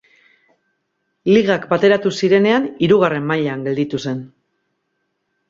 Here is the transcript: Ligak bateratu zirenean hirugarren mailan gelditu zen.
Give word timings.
Ligak 1.31 1.67
bateratu 1.73 2.13
zirenean 2.21 2.65
hirugarren 2.87 3.29
mailan 3.33 3.63
gelditu 3.69 4.03
zen. 4.07 4.27